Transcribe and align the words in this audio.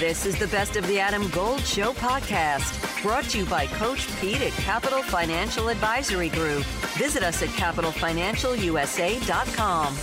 This 0.00 0.24
is 0.24 0.38
the 0.38 0.46
Best 0.46 0.76
of 0.76 0.86
the 0.86 0.98
Adam 0.98 1.28
Gold 1.28 1.60
Show 1.60 1.92
podcast, 1.92 3.02
brought 3.02 3.24
to 3.24 3.40
you 3.40 3.44
by 3.44 3.66
Coach 3.66 4.08
Pete 4.18 4.40
at 4.40 4.52
Capital 4.52 5.02
Financial 5.02 5.68
Advisory 5.68 6.30
Group. 6.30 6.64
Visit 6.96 7.22
us 7.22 7.42
at 7.42 7.50
capitalfinancialusa.com. 7.50 9.94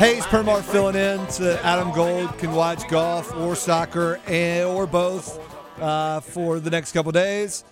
Hayes 0.00 0.24
Permar 0.24 0.60
filling 0.62 0.96
in 0.96 1.30
so 1.30 1.56
Adam 1.62 1.92
Gold 1.92 2.36
can 2.38 2.50
watch 2.50 2.88
golf 2.88 3.32
or 3.36 3.54
soccer 3.54 4.18
and, 4.26 4.66
or 4.66 4.88
both 4.88 5.38
uh, 5.80 6.18
for 6.18 6.58
the 6.58 6.70
next 6.70 6.90
couple 6.90 7.12
days. 7.12 7.62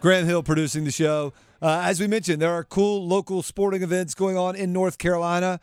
Graham 0.00 0.26
Hill 0.26 0.42
producing 0.42 0.82
the 0.82 0.90
show. 0.90 1.32
Uh, 1.62 1.82
as 1.84 2.00
we 2.00 2.08
mentioned, 2.08 2.42
there 2.42 2.50
are 2.50 2.64
cool 2.64 3.06
local 3.06 3.40
sporting 3.40 3.84
events 3.84 4.16
going 4.16 4.36
on 4.36 4.56
in 4.56 4.72
North 4.72 4.98
Carolina. 4.98 5.60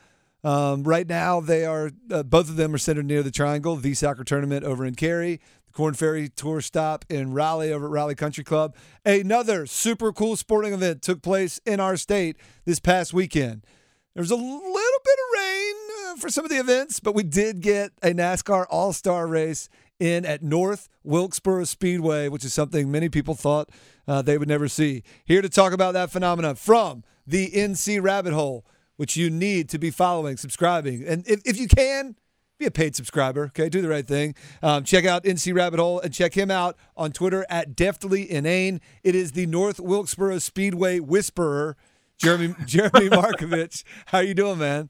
Um, 0.47 0.83
right 0.83 1.05
now, 1.05 1.41
they 1.41 1.65
are 1.65 1.91
uh, 2.09 2.23
both 2.23 2.47
of 2.47 2.55
them 2.55 2.73
are 2.73 2.77
centered 2.77 3.05
near 3.05 3.21
the 3.21 3.31
Triangle, 3.31 3.75
the 3.75 3.93
soccer 3.93 4.23
tournament 4.23 4.63
over 4.63 4.85
in 4.85 4.95
Cary, 4.95 5.41
the 5.65 5.73
Korn 5.73 5.93
Ferry 5.93 6.29
Tour 6.29 6.61
stop 6.61 7.03
in 7.09 7.33
Raleigh 7.33 7.73
over 7.73 7.87
at 7.87 7.91
Raleigh 7.91 8.15
Country 8.15 8.45
Club. 8.45 8.73
Another 9.03 9.65
super 9.65 10.13
cool 10.13 10.37
sporting 10.37 10.71
event 10.71 11.01
took 11.01 11.21
place 11.21 11.59
in 11.65 11.81
our 11.81 11.97
state 11.97 12.37
this 12.63 12.79
past 12.79 13.13
weekend. 13.13 13.65
There 14.13 14.21
was 14.21 14.31
a 14.31 14.37
little 14.37 14.61
bit 14.63 15.19
of 15.19 15.37
rain 15.37 15.75
uh, 16.05 16.15
for 16.15 16.29
some 16.29 16.45
of 16.45 16.49
the 16.49 16.61
events, 16.61 17.01
but 17.01 17.13
we 17.13 17.23
did 17.23 17.59
get 17.59 17.91
a 18.01 18.13
NASCAR 18.13 18.67
All 18.69 18.93
Star 18.93 19.27
race 19.27 19.67
in 19.99 20.25
at 20.25 20.41
North 20.41 20.87
Wilkesboro 21.03 21.65
Speedway, 21.65 22.29
which 22.29 22.45
is 22.45 22.53
something 22.53 22.89
many 22.89 23.09
people 23.09 23.35
thought 23.35 23.69
uh, 24.07 24.21
they 24.21 24.37
would 24.37 24.47
never 24.47 24.69
see. 24.69 25.03
Here 25.25 25.41
to 25.41 25.49
talk 25.49 25.73
about 25.73 25.93
that 25.95 26.09
phenomenon 26.09 26.55
from 26.55 27.03
the 27.27 27.51
NC 27.51 28.01
Rabbit 28.01 28.31
Hole, 28.31 28.63
which 28.97 29.15
you 29.15 29.29
need 29.29 29.69
to 29.69 29.79
be 29.79 29.89
following, 29.89 30.37
subscribing, 30.37 31.03
and 31.07 31.27
if, 31.27 31.41
if 31.45 31.57
you 31.57 31.67
can, 31.67 32.15
be 32.57 32.65
a 32.65 32.71
paid 32.71 32.95
subscriber. 32.95 33.45
Okay, 33.45 33.69
do 33.69 33.81
the 33.81 33.89
right 33.89 34.05
thing. 34.05 34.35
Um, 34.63 34.83
check 34.83 35.05
out 35.05 35.23
NC 35.23 35.53
Rabbit 35.53 35.79
Hole 35.79 35.99
and 35.99 36.13
check 36.13 36.33
him 36.33 36.49
out 36.49 36.75
on 36.95 37.11
Twitter 37.11 37.45
at 37.49 37.75
Deftly 37.75 38.29
Inane. 38.29 38.81
It 39.03 39.15
is 39.15 39.33
the 39.33 39.45
North 39.45 39.79
Wilkesboro 39.79 40.39
Speedway 40.39 40.99
Whisperer, 40.99 41.77
Jeremy 42.17 42.55
Jeremy 42.65 43.09
Markovich. 43.09 43.83
How 44.07 44.19
you 44.19 44.33
doing, 44.33 44.57
man? 44.57 44.89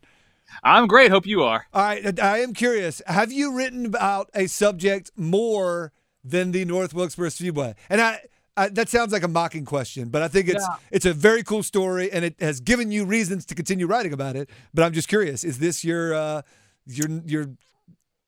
I'm 0.63 0.87
great. 0.87 1.11
Hope 1.11 1.25
you 1.25 1.43
are. 1.43 1.65
All 1.73 1.81
right. 1.83 2.19
I 2.19 2.39
am 2.39 2.53
curious. 2.53 3.01
Have 3.05 3.33
you 3.33 3.53
written 3.53 3.85
about 3.85 4.29
a 4.33 4.47
subject 4.47 5.11
more 5.17 5.91
than 6.23 6.51
the 6.51 6.63
North 6.63 6.93
Wilkesboro 6.93 7.29
Speedway? 7.29 7.75
And 7.89 7.99
I, 7.99 8.21
I 8.57 8.69
that 8.69 8.89
sounds 8.89 9.13
like 9.13 9.23
a 9.23 9.27
mocking 9.27 9.63
question, 9.65 10.09
but 10.09 10.21
I 10.23 10.27
think 10.27 10.49
it's 10.49 10.65
Yeah. 10.67 10.75
it's 10.91 11.05
a 11.05 11.13
very 11.13 11.43
cool 11.43 11.63
story, 11.63 12.11
and 12.11 12.25
it 12.25 12.35
has 12.41 12.59
given 12.59 12.91
you 12.91 13.05
reasons 13.05 13.45
to 13.45 13.55
continue 13.55 13.85
writing 13.87 14.13
about 14.13 14.35
it. 14.35 14.49
But 14.73 14.83
I'm 14.83 14.93
just 14.93 15.07
curious: 15.07 15.43
is 15.43 15.59
this 15.59 15.83
your 15.83 16.13
uh, 16.13 16.41
your 16.87 17.07
your 17.25 17.45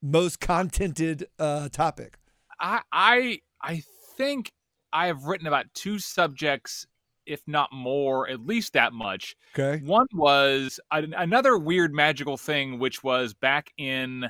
most 0.02 0.40
contented 0.40 1.28
uh, 1.40 1.70
topic? 1.70 2.18
I 2.60 2.82
I 2.92 3.40
I 3.62 3.84
think 4.16 4.52
I 4.94 5.08
have 5.08 5.26
written 5.26 5.48
about 5.48 5.66
two 5.74 6.00
subjects, 6.00 6.86
if 7.26 7.42
not 7.48 7.72
more, 7.74 8.30
at 8.30 8.46
least 8.46 8.74
that 8.74 8.94
much. 8.94 9.36
Okay. 9.58 9.84
One 9.86 10.08
was 10.14 10.80
an- 10.92 11.14
another 11.18 11.58
weird 11.58 11.94
magical 11.94 12.38
thing, 12.38 12.80
which 12.80 13.04
was 13.04 13.34
back 13.34 13.72
in 13.78 14.26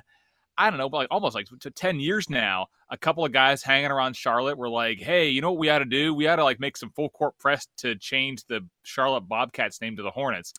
I 0.59 0.69
don't 0.69 0.77
know, 0.77 0.89
but 0.89 0.97
like 0.97 1.07
almost 1.09 1.33
like 1.33 1.47
to 1.61 1.71
ten 1.71 1.99
years 1.99 2.29
now. 2.29 2.67
A 2.91 2.97
couple 2.97 3.23
of 3.23 3.31
guys 3.31 3.63
hanging 3.63 3.91
around 3.91 4.15
Charlotte 4.15 4.57
were 4.57 4.69
like, 4.69 4.99
"Hey, 4.99 5.29
you 5.29 5.41
know 5.41 5.51
what 5.51 5.59
we 5.59 5.69
ought 5.69 5.79
to 5.79 5.85
do? 5.85 6.13
We 6.13 6.27
ought 6.27 6.35
to 6.35 6.43
like 6.43 6.59
make 6.59 6.75
some 6.75 6.89
full 6.91 7.09
court 7.09 7.37
press 7.37 7.67
to 7.77 7.95
change 7.95 8.43
the 8.45 8.67
Charlotte 8.83 9.21
Bobcats 9.21 9.79
name 9.79 9.95
to 9.97 10.03
the 10.03 10.11
Hornets." 10.11 10.53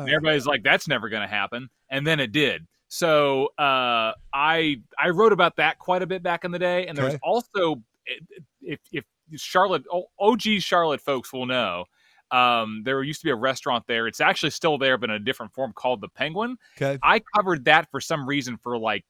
And 0.00 0.08
everybody's 0.08 0.46
like, 0.46 0.62
"That's 0.62 0.88
never 0.88 1.08
going 1.08 1.22
to 1.22 1.28
happen," 1.28 1.68
and 1.90 2.06
then 2.06 2.20
it 2.20 2.32
did. 2.32 2.66
So 2.88 3.46
uh, 3.58 4.12
I 4.32 4.76
I 4.98 5.10
wrote 5.10 5.32
about 5.32 5.56
that 5.56 5.78
quite 5.78 6.00
a 6.02 6.06
bit 6.06 6.22
back 6.22 6.44
in 6.44 6.50
the 6.50 6.58
day, 6.58 6.86
and 6.86 6.96
there 6.96 7.04
was 7.04 7.14
Okay. 7.14 7.20
also 7.22 7.82
if 8.62 8.80
if 8.92 9.04
Charlotte 9.36 9.84
OG 10.18 10.42
Charlotte 10.60 11.00
folks 11.00 11.32
will 11.32 11.46
know. 11.46 11.84
Um, 12.30 12.82
there 12.84 13.00
used 13.02 13.20
to 13.20 13.24
be 13.26 13.30
a 13.30 13.36
restaurant 13.36 13.84
there. 13.86 14.08
It's 14.08 14.20
actually 14.20 14.50
still 14.50 14.76
there, 14.76 14.98
but 14.98 15.10
in 15.10 15.16
a 15.16 15.20
different 15.20 15.52
form 15.52 15.72
called 15.72 16.00
the 16.00 16.08
Penguin. 16.08 16.56
Okay. 16.76 16.98
I 17.02 17.20
covered 17.36 17.66
that 17.66 17.90
for 17.90 18.00
some 18.00 18.26
reason 18.26 18.56
for 18.56 18.76
like 18.76 19.04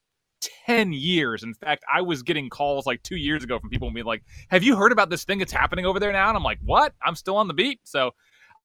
10 0.66 0.92
years. 0.92 1.42
In 1.42 1.54
fact, 1.54 1.84
I 1.92 2.02
was 2.02 2.22
getting 2.22 2.48
calls 2.48 2.86
like 2.86 3.02
two 3.02 3.16
years 3.16 3.44
ago 3.44 3.58
from 3.58 3.70
people 3.70 3.88
and 3.88 3.94
being 3.94 4.06
like, 4.06 4.22
Have 4.48 4.62
you 4.62 4.76
heard 4.76 4.92
about 4.92 5.10
this 5.10 5.24
thing 5.24 5.38
that's 5.38 5.52
happening 5.52 5.86
over 5.86 6.00
there 6.00 6.12
now? 6.12 6.28
And 6.28 6.36
I'm 6.36 6.42
like, 6.42 6.58
What? 6.64 6.94
I'm 7.02 7.14
still 7.14 7.36
on 7.36 7.48
the 7.48 7.54
beat. 7.54 7.80
So 7.84 8.12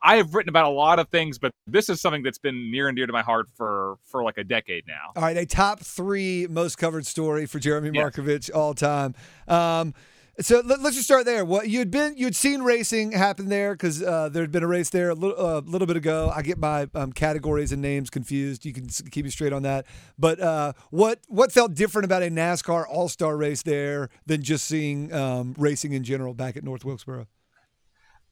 I 0.01 0.15
have 0.17 0.33
written 0.33 0.49
about 0.49 0.65
a 0.65 0.69
lot 0.69 0.99
of 0.99 1.09
things, 1.09 1.37
but 1.37 1.51
this 1.67 1.89
is 1.89 1.99
something 1.99 2.23
that's 2.23 2.37
been 2.37 2.71
near 2.71 2.87
and 2.87 2.95
dear 2.95 3.05
to 3.05 3.13
my 3.13 3.21
heart 3.21 3.47
for 3.55 3.97
for 4.05 4.23
like 4.23 4.37
a 4.37 4.43
decade 4.43 4.85
now. 4.87 5.11
All 5.15 5.23
right, 5.23 5.35
a 5.35 5.45
top 5.45 5.79
three 5.79 6.47
most 6.49 6.77
covered 6.77 7.05
story 7.05 7.45
for 7.45 7.59
Jeremy. 7.59 7.91
Markovich 7.91 8.49
all 8.53 8.73
time. 8.73 9.13
Um, 9.47 9.93
so 10.41 10.61
let, 10.65 10.79
us 10.79 10.93
just 10.93 11.05
start 11.05 11.25
there. 11.25 11.43
What 11.43 11.69
you 11.69 11.79
had 11.79 11.91
been, 11.91 12.15
you'd 12.17 12.35
seen 12.35 12.61
racing 12.61 13.11
happen 13.11 13.49
there 13.49 13.73
because 13.73 14.01
uh, 14.01 14.29
there 14.29 14.43
had 14.43 14.51
been 14.51 14.63
a 14.63 14.67
race 14.67 14.89
there 14.89 15.09
a 15.09 15.13
little, 15.13 15.37
uh, 15.37 15.61
little 15.61 15.85
bit 15.85 15.97
ago. 15.97 16.31
I 16.33 16.41
get 16.41 16.57
my 16.57 16.87
um, 16.95 17.11
categories 17.11 17.71
and 17.71 17.81
names 17.81 18.09
confused. 18.09 18.65
You 18.65 18.71
can 18.71 18.87
keep 18.87 19.25
me 19.25 19.31
straight 19.31 19.51
on 19.51 19.63
that. 19.63 19.85
But 20.17 20.39
uh, 20.39 20.73
what 20.91 21.19
what 21.27 21.51
felt 21.51 21.73
different 21.73 22.05
about 22.05 22.23
a 22.23 22.29
NASCAR 22.29 22.85
All 22.89 23.09
Star 23.09 23.35
race 23.35 23.63
there 23.63 24.09
than 24.25 24.41
just 24.41 24.65
seeing 24.65 25.11
um, 25.13 25.55
racing 25.57 25.91
in 25.91 26.03
general 26.03 26.33
back 26.33 26.55
at 26.55 26.63
North 26.63 26.85
Wilkesboro? 26.85 27.27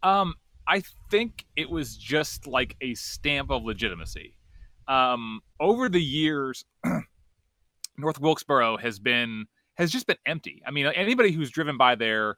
Um, 0.01 0.35
I 0.67 0.83
think 1.11 1.45
it 1.55 1.69
was 1.69 1.97
just 1.97 2.47
like 2.47 2.75
a 2.81 2.93
stamp 2.93 3.51
of 3.51 3.63
legitimacy. 3.63 4.37
Um, 4.87 5.41
over 5.59 5.89
the 5.89 6.01
years, 6.01 6.63
North 7.97 8.21
Wilkesboro 8.21 8.77
has 8.77 8.99
been 8.99 9.47
has 9.77 9.91
just 9.91 10.07
been 10.07 10.17
empty. 10.25 10.61
I 10.65 10.71
mean, 10.71 10.87
anybody 10.87 11.31
who's 11.31 11.49
driven 11.49 11.77
by 11.77 11.95
there, 11.95 12.37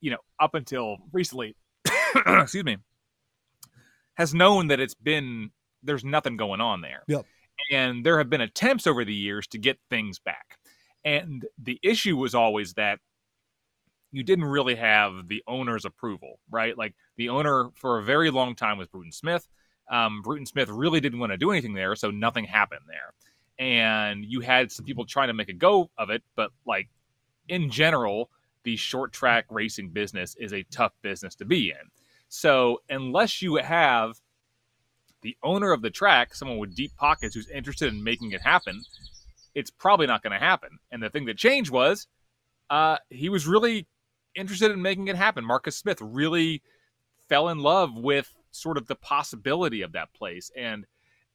you 0.00 0.10
know, 0.10 0.18
up 0.38 0.54
until 0.54 0.98
recently, 1.12 1.56
excuse 2.26 2.64
me, 2.64 2.78
has 4.14 4.34
known 4.34 4.68
that 4.68 4.80
it's 4.80 4.94
been 4.94 5.50
there's 5.82 6.04
nothing 6.04 6.36
going 6.36 6.60
on 6.60 6.80
there. 6.80 7.02
Yep. 7.08 7.26
And 7.70 8.04
there 8.04 8.18
have 8.18 8.30
been 8.30 8.40
attempts 8.40 8.86
over 8.86 9.04
the 9.04 9.14
years 9.14 9.46
to 9.48 9.58
get 9.58 9.78
things 9.90 10.18
back. 10.18 10.58
And 11.04 11.46
the 11.62 11.78
issue 11.82 12.16
was 12.16 12.34
always 12.34 12.74
that 12.74 12.98
you 14.12 14.22
didn't 14.22 14.44
really 14.44 14.74
have 14.74 15.28
the 15.28 15.42
owner's 15.46 15.84
approval, 15.84 16.40
right? 16.50 16.76
Like 16.76 16.94
the 17.16 17.28
owner 17.28 17.70
for 17.74 17.98
a 17.98 18.02
very 18.02 18.30
long 18.30 18.54
time 18.54 18.76
was 18.78 18.88
Bruton 18.88 19.12
Smith. 19.12 19.46
Um, 19.90 20.22
Bruton 20.22 20.46
Smith 20.46 20.68
really 20.68 21.00
didn't 21.00 21.18
want 21.18 21.32
to 21.32 21.38
do 21.38 21.50
anything 21.50 21.74
there, 21.74 21.94
so 21.96 22.10
nothing 22.10 22.44
happened 22.44 22.82
there. 22.86 23.14
And 23.60 24.24
you 24.24 24.40
had 24.40 24.72
some 24.72 24.84
people 24.84 25.04
trying 25.04 25.28
to 25.28 25.34
make 25.34 25.50
a 25.50 25.52
go 25.52 25.90
of 25.96 26.10
it, 26.10 26.22
but 26.34 26.50
like 26.66 26.88
in 27.48 27.70
general, 27.70 28.30
the 28.64 28.74
short 28.76 29.12
track 29.12 29.44
racing 29.50 29.90
business 29.90 30.34
is 30.40 30.52
a 30.52 30.64
tough 30.64 30.92
business 31.02 31.34
to 31.36 31.44
be 31.44 31.70
in. 31.70 31.90
So 32.28 32.80
unless 32.88 33.42
you 33.42 33.56
have 33.56 34.14
the 35.22 35.36
owner 35.42 35.72
of 35.72 35.82
the 35.82 35.90
track, 35.90 36.34
someone 36.34 36.58
with 36.58 36.74
deep 36.74 36.96
pockets 36.96 37.34
who's 37.34 37.50
interested 37.50 37.92
in 37.92 38.02
making 38.02 38.32
it 38.32 38.40
happen, 38.40 38.80
it's 39.54 39.70
probably 39.70 40.06
not 40.06 40.22
going 40.22 40.32
to 40.32 40.38
happen. 40.38 40.78
And 40.90 41.02
the 41.02 41.10
thing 41.10 41.26
that 41.26 41.36
changed 41.36 41.70
was 41.70 42.06
uh, 42.70 42.96
he 43.10 43.28
was 43.28 43.46
really 43.46 43.86
interested 44.34 44.70
in 44.70 44.80
making 44.80 45.08
it 45.08 45.16
happen. 45.16 45.44
Marcus 45.44 45.76
Smith 45.76 45.98
really 46.00 46.62
fell 47.28 47.48
in 47.48 47.58
love 47.58 47.94
with 47.94 48.34
sort 48.52 48.78
of 48.78 48.86
the 48.86 48.94
possibility 48.96 49.82
of 49.82 49.92
that 49.92 50.12
place. 50.14 50.50
And 50.56 50.86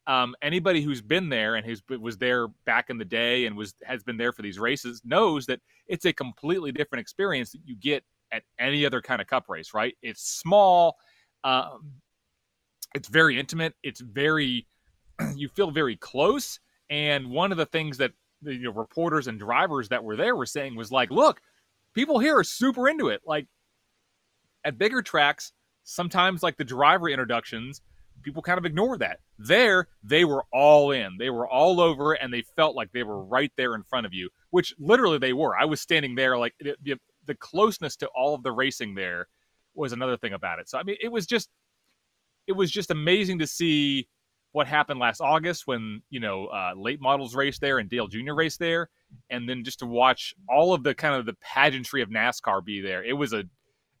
um, 0.06 0.34
anybody 0.42 0.82
who's 0.82 1.02
been 1.02 1.28
there 1.28 1.56
and 1.56 1.66
who's 1.66 1.82
was 2.00 2.16
there 2.16 2.48
back 2.64 2.90
in 2.90 2.98
the 2.98 3.04
day 3.04 3.46
and 3.46 3.56
was 3.56 3.74
has 3.84 4.02
been 4.02 4.16
there 4.16 4.32
for 4.32 4.42
these 4.42 4.58
races 4.58 5.02
knows 5.04 5.46
that 5.46 5.60
it's 5.86 6.04
a 6.04 6.12
completely 6.12 6.72
different 6.72 7.00
experience 7.00 7.52
that 7.52 7.60
you 7.64 7.76
get 7.76 8.04
at 8.32 8.42
any 8.58 8.86
other 8.86 9.00
kind 9.00 9.20
of 9.20 9.26
cup 9.26 9.48
race. 9.48 9.74
Right? 9.74 9.96
It's 10.02 10.22
small. 10.22 10.96
Um, 11.44 11.92
it's 12.94 13.08
very 13.08 13.38
intimate. 13.38 13.74
It's 13.82 14.00
very 14.00 14.66
you 15.36 15.48
feel 15.48 15.70
very 15.70 15.96
close. 15.96 16.60
And 16.88 17.30
one 17.30 17.50
of 17.50 17.58
the 17.58 17.66
things 17.66 17.98
that 17.98 18.12
the 18.42 18.54
you 18.54 18.64
know, 18.64 18.72
reporters 18.72 19.26
and 19.26 19.38
drivers 19.38 19.88
that 19.88 20.02
were 20.02 20.16
there 20.16 20.36
were 20.36 20.46
saying 20.46 20.76
was 20.76 20.92
like, 20.92 21.10
look, 21.10 21.40
people 21.94 22.18
here 22.18 22.38
are 22.38 22.44
super 22.44 22.88
into 22.88 23.08
it. 23.08 23.22
Like 23.26 23.46
at 24.64 24.78
bigger 24.78 25.02
tracks, 25.02 25.52
sometimes 25.84 26.42
like 26.42 26.56
the 26.56 26.64
driver 26.64 27.08
introductions, 27.08 27.80
people 28.26 28.42
kind 28.42 28.58
of 28.58 28.64
ignore 28.64 28.98
that. 28.98 29.20
There, 29.38 29.86
they 30.02 30.24
were 30.24 30.44
all 30.52 30.90
in. 30.90 31.16
They 31.16 31.30
were 31.30 31.48
all 31.48 31.80
over 31.80 32.14
and 32.14 32.34
they 32.34 32.42
felt 32.56 32.74
like 32.74 32.90
they 32.90 33.04
were 33.04 33.22
right 33.22 33.52
there 33.56 33.76
in 33.76 33.84
front 33.84 34.04
of 34.04 34.12
you, 34.12 34.30
which 34.50 34.74
literally 34.80 35.18
they 35.18 35.32
were. 35.32 35.56
I 35.56 35.64
was 35.64 35.80
standing 35.80 36.16
there 36.16 36.36
like 36.36 36.54
the, 36.58 36.74
the, 36.82 36.96
the 37.24 37.36
closeness 37.36 37.94
to 37.98 38.08
all 38.08 38.34
of 38.34 38.42
the 38.42 38.50
racing 38.50 38.96
there 38.96 39.28
was 39.76 39.92
another 39.92 40.16
thing 40.16 40.32
about 40.32 40.58
it. 40.58 40.68
So 40.68 40.76
I 40.76 40.82
mean, 40.82 40.96
it 41.00 41.12
was 41.12 41.24
just 41.24 41.48
it 42.48 42.52
was 42.52 42.68
just 42.68 42.90
amazing 42.90 43.38
to 43.38 43.46
see 43.46 44.08
what 44.50 44.66
happened 44.66 44.98
last 44.98 45.20
August 45.20 45.68
when 45.68 46.02
you 46.10 46.18
know 46.18 46.46
uh, 46.46 46.72
late 46.76 47.00
models 47.00 47.36
raced 47.36 47.60
there 47.60 47.78
and 47.78 47.88
Dale 47.88 48.08
Jr. 48.08 48.34
raced 48.34 48.58
there, 48.58 48.88
and 49.30 49.48
then 49.48 49.62
just 49.62 49.78
to 49.78 49.86
watch 49.86 50.34
all 50.48 50.74
of 50.74 50.82
the 50.82 50.96
kind 50.96 51.14
of 51.14 51.26
the 51.26 51.36
pageantry 51.40 52.02
of 52.02 52.08
NASCAR 52.08 52.64
be 52.64 52.80
there. 52.80 53.04
It 53.04 53.12
was 53.12 53.32
a 53.32 53.44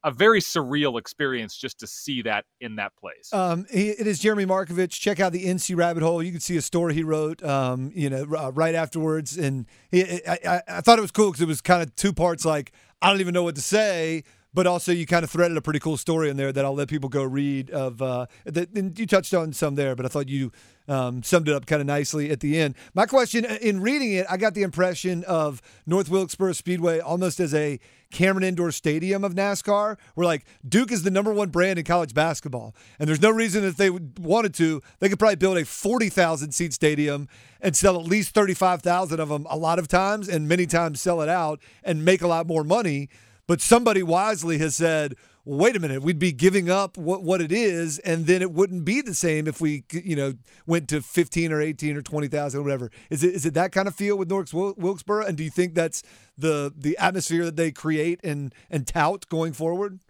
a 0.06 0.10
very 0.12 0.40
surreal 0.40 1.00
experience 1.00 1.56
just 1.56 1.80
to 1.80 1.86
see 1.86 2.22
that 2.22 2.44
in 2.60 2.76
that 2.76 2.92
place. 2.96 3.32
Um, 3.32 3.66
it 3.70 4.06
is 4.06 4.20
Jeremy 4.20 4.46
Markovich. 4.46 4.92
Check 5.00 5.18
out 5.18 5.32
the 5.32 5.44
NC 5.46 5.76
Rabbit 5.76 6.04
Hole. 6.04 6.22
You 6.22 6.30
can 6.30 6.40
see 6.40 6.56
a 6.56 6.62
story 6.62 6.94
he 6.94 7.02
wrote, 7.02 7.42
um, 7.42 7.90
you 7.92 8.08
know, 8.08 8.24
uh, 8.38 8.52
right 8.52 8.76
afterwards. 8.76 9.36
And 9.36 9.66
he, 9.90 10.04
I, 10.24 10.62
I 10.68 10.80
thought 10.80 11.00
it 11.00 11.02
was 11.02 11.10
cool 11.10 11.32
because 11.32 11.42
it 11.42 11.48
was 11.48 11.60
kind 11.60 11.82
of 11.82 11.94
two 11.96 12.12
parts. 12.12 12.44
Like 12.44 12.70
I 13.02 13.10
don't 13.10 13.20
even 13.20 13.34
know 13.34 13.42
what 13.42 13.56
to 13.56 13.60
say, 13.60 14.22
but 14.56 14.66
also 14.66 14.90
you 14.90 15.04
kind 15.04 15.22
of 15.22 15.30
threaded 15.30 15.54
a 15.54 15.60
pretty 15.60 15.78
cool 15.78 15.98
story 15.98 16.30
in 16.30 16.38
there 16.38 16.50
that 16.50 16.64
I'll 16.64 16.74
let 16.74 16.88
people 16.88 17.10
go 17.10 17.22
read. 17.22 17.68
Of 17.70 18.00
uh, 18.00 18.24
that, 18.46 18.74
and 18.74 18.98
you 18.98 19.06
touched 19.06 19.34
on 19.34 19.52
some 19.52 19.74
there, 19.74 19.94
but 19.94 20.06
I 20.06 20.08
thought 20.08 20.30
you 20.30 20.50
um, 20.88 21.22
summed 21.22 21.50
it 21.50 21.54
up 21.54 21.66
kind 21.66 21.82
of 21.82 21.86
nicely 21.86 22.30
at 22.30 22.40
the 22.40 22.58
end. 22.58 22.74
My 22.94 23.04
question 23.04 23.44
uh, 23.44 23.58
in 23.60 23.82
reading 23.82 24.12
it, 24.12 24.24
I 24.30 24.38
got 24.38 24.54
the 24.54 24.62
impression 24.62 25.24
of 25.24 25.60
North 25.84 26.08
Wilkesboro 26.08 26.52
Speedway 26.52 27.00
almost 27.00 27.38
as 27.38 27.52
a 27.52 27.78
Cameron 28.10 28.44
Indoor 28.44 28.70
Stadium 28.70 29.24
of 29.24 29.34
NASCAR, 29.34 29.98
where 30.14 30.24
like 30.24 30.46
Duke 30.66 30.90
is 30.90 31.02
the 31.02 31.10
number 31.10 31.34
one 31.34 31.50
brand 31.50 31.78
in 31.78 31.84
college 31.84 32.14
basketball, 32.14 32.74
and 32.98 33.06
there's 33.06 33.20
no 33.20 33.30
reason 33.30 33.60
that 33.60 33.76
they 33.76 33.90
wanted 33.90 34.54
to, 34.54 34.80
they 35.00 35.10
could 35.10 35.18
probably 35.18 35.36
build 35.36 35.58
a 35.58 35.66
forty 35.66 36.08
thousand 36.08 36.52
seat 36.52 36.72
stadium 36.72 37.28
and 37.60 37.76
sell 37.76 38.00
at 38.00 38.06
least 38.06 38.30
thirty 38.30 38.54
five 38.54 38.80
thousand 38.80 39.20
of 39.20 39.28
them 39.28 39.46
a 39.50 39.56
lot 39.58 39.78
of 39.78 39.86
times, 39.86 40.30
and 40.30 40.48
many 40.48 40.64
times 40.64 40.98
sell 40.98 41.20
it 41.20 41.28
out 41.28 41.60
and 41.84 42.06
make 42.06 42.22
a 42.22 42.26
lot 42.26 42.46
more 42.46 42.64
money. 42.64 43.10
But 43.46 43.60
somebody 43.60 44.02
wisely 44.02 44.58
has 44.58 44.76
said, 44.76 45.14
wait 45.44 45.76
a 45.76 45.80
minute, 45.80 46.02
we'd 46.02 46.18
be 46.18 46.32
giving 46.32 46.68
up 46.68 46.98
what, 46.98 47.22
what 47.22 47.40
it 47.40 47.52
is, 47.52 48.00
and 48.00 48.26
then 48.26 48.42
it 48.42 48.50
wouldn't 48.50 48.84
be 48.84 49.00
the 49.00 49.14
same 49.14 49.46
if 49.46 49.60
we, 49.60 49.84
you 49.92 50.16
know, 50.16 50.34
went 50.66 50.88
to 50.88 51.00
15 51.00 51.52
or 51.52 51.62
18 51.62 51.96
or 51.96 52.02
20,000 52.02 52.60
or 52.60 52.62
whatever. 52.62 52.90
Is 53.08 53.22
it 53.22 53.34
is 53.34 53.46
it 53.46 53.54
that 53.54 53.70
kind 53.70 53.86
of 53.86 53.94
feel 53.94 54.18
with 54.18 54.28
North 54.28 54.52
Wilkesboro? 54.52 55.24
And 55.24 55.36
do 55.36 55.44
you 55.44 55.50
think 55.50 55.74
that's 55.74 56.02
the 56.36 56.72
the 56.76 56.98
atmosphere 56.98 57.44
that 57.44 57.56
they 57.56 57.70
create 57.70 58.20
and 58.24 58.52
and 58.68 58.86
tout 58.86 59.28
going 59.28 59.52
forward? 59.52 60.00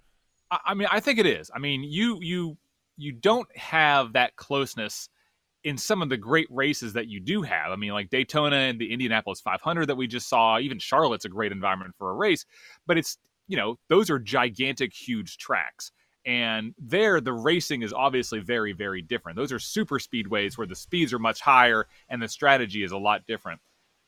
I 0.50 0.74
mean, 0.74 0.88
I 0.90 1.00
think 1.00 1.18
it 1.18 1.26
is. 1.26 1.50
I 1.54 1.58
mean, 1.58 1.82
you 1.82 2.18
you 2.22 2.56
you 2.96 3.12
don't 3.12 3.54
have 3.56 4.14
that 4.14 4.36
closeness 4.36 5.08
in 5.64 5.76
some 5.76 6.02
of 6.02 6.08
the 6.08 6.16
great 6.16 6.46
races 6.50 6.92
that 6.92 7.08
you 7.08 7.20
do 7.20 7.42
have. 7.42 7.72
I 7.72 7.76
mean, 7.76 7.92
like 7.92 8.10
Daytona 8.10 8.56
and 8.56 8.78
the 8.78 8.92
Indianapolis 8.92 9.40
500 9.40 9.86
that 9.86 9.96
we 9.96 10.06
just 10.06 10.28
saw, 10.28 10.58
even 10.58 10.78
Charlotte's 10.78 11.24
a 11.24 11.28
great 11.28 11.52
environment 11.52 11.94
for 11.98 12.10
a 12.10 12.14
race, 12.14 12.44
but 12.86 12.96
it's, 12.96 13.18
you 13.48 13.56
know, 13.56 13.78
those 13.88 14.10
are 14.10 14.18
gigantic, 14.18 14.92
huge 14.92 15.38
tracks. 15.38 15.92
And 16.24 16.74
there, 16.78 17.20
the 17.20 17.32
racing 17.32 17.82
is 17.82 17.92
obviously 17.92 18.40
very, 18.40 18.72
very 18.72 19.00
different. 19.00 19.36
Those 19.36 19.52
are 19.52 19.60
super 19.60 19.98
speedways 19.98 20.58
where 20.58 20.66
the 20.66 20.74
speeds 20.74 21.12
are 21.12 21.20
much 21.20 21.40
higher 21.40 21.86
and 22.08 22.20
the 22.20 22.28
strategy 22.28 22.82
is 22.82 22.92
a 22.92 22.98
lot 22.98 23.26
different. 23.26 23.60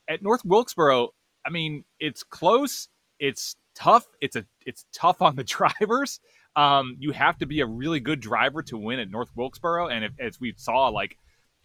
At 0.09 0.21
North 0.21 0.43
Wilkesboro, 0.43 1.09
I 1.45 1.49
mean, 1.49 1.85
it's 1.99 2.23
close, 2.23 2.89
it's 3.19 3.55
tough, 3.75 4.05
it's 4.21 4.35
a 4.35 4.45
it's 4.65 4.85
tough 4.93 5.21
on 5.21 5.35
the 5.35 5.43
drivers. 5.79 6.19
Um, 6.55 6.97
you 6.99 7.11
have 7.11 7.37
to 7.37 7.45
be 7.45 7.61
a 7.61 7.65
really 7.65 7.99
good 7.99 8.19
driver 8.19 8.61
to 8.63 8.77
win 8.77 8.99
at 8.99 9.09
North 9.09 9.29
Wilkesboro, 9.35 9.87
and 9.87 10.03
if, 10.03 10.11
as 10.19 10.39
we 10.41 10.53
saw, 10.57 10.89
like 10.89 11.17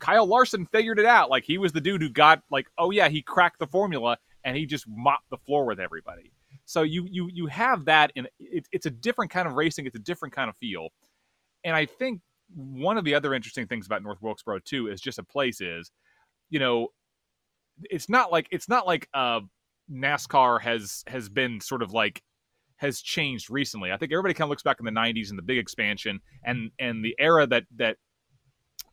Kyle 0.05 0.27
Larson 0.27 0.67
figured 0.67 0.99
it 0.99 1.07
out. 1.07 1.31
Like 1.31 1.45
he 1.45 1.57
was 1.57 1.73
the 1.73 1.81
dude 1.81 2.03
who 2.03 2.11
got 2.11 2.43
like, 2.51 2.67
oh 2.77 2.91
yeah, 2.91 3.09
he 3.09 3.23
cracked 3.23 3.59
the 3.59 3.67
formula 3.67 4.19
and 4.45 4.55
he 4.55 4.67
just 4.67 4.85
mopped 4.87 5.31
the 5.31 5.39
floor 5.39 5.65
with 5.65 5.81
everybody. 5.81 6.31
So 6.67 6.83
you 6.83 7.07
you 7.11 7.31
you 7.33 7.47
have 7.47 7.87
that, 7.87 8.13
and 8.15 8.29
it, 8.39 8.69
it's 8.71 8.85
a 8.85 8.91
different 8.91 9.31
kind 9.31 9.49
of 9.49 9.55
racing. 9.55 9.87
It's 9.87 9.97
a 9.97 10.01
different 10.01 10.35
kind 10.35 10.51
of 10.51 10.57
feel. 10.59 10.89
And 11.65 11.75
I 11.75 11.87
think 11.87 12.21
one 12.55 12.99
of 12.99 13.05
the 13.05 13.15
other 13.15 13.33
interesting 13.33 13.67
things 13.67 13.87
about 13.87 14.03
North 14.03 14.21
Wilkesboro 14.21 14.59
too 14.59 14.89
is 14.89 15.01
just 15.01 15.19
a 15.19 15.23
place 15.23 15.63
is, 15.63 15.91
you 16.51 16.59
know, 16.59 16.89
it's 17.85 18.11
not 18.11 18.31
like 18.31 18.47
it's 18.51 18.69
not 18.69 18.87
like 18.87 19.09
uh, 19.15 19.41
NASCAR 19.91 20.61
has 20.61 21.03
has 21.07 21.31
been 21.31 21.63
sort 21.63 21.81
of 21.81 21.93
like 21.93 22.23
has 22.77 23.01
changed 23.01 23.49
recently. 23.49 23.91
I 23.91 23.97
think 23.97 24.13
everybody 24.13 24.35
kind 24.35 24.49
of 24.49 24.51
looks 24.51 24.63
back 24.63 24.81
in 24.81 24.85
the 24.85 24.91
'90s 24.91 25.31
and 25.31 25.39
the 25.39 25.43
big 25.43 25.57
expansion 25.57 26.21
and 26.45 26.71
and 26.79 27.03
the 27.03 27.17
era 27.19 27.47
that 27.47 27.65
that 27.77 27.97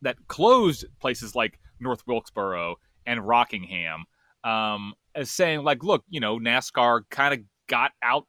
that 0.01 0.17
closed 0.27 0.85
places 0.99 1.35
like 1.35 1.59
North 1.79 2.05
Wilkesboro 2.07 2.75
and 3.05 3.25
Rockingham 3.27 4.05
um, 4.43 4.93
as 5.15 5.29
saying 5.29 5.63
like, 5.63 5.83
look, 5.83 6.03
you 6.09 6.19
know, 6.19 6.39
NASCAR 6.39 7.01
kind 7.09 7.33
of 7.33 7.39
got 7.67 7.91
out 8.03 8.25